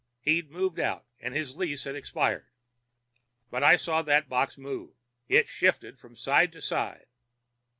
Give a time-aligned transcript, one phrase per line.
[0.21, 2.47] He'd moved out, and his lease had expired.
[3.51, 4.95] But I saw that box move.
[5.27, 7.05] It shifted from side to side.